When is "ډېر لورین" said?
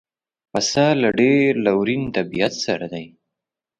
1.19-2.03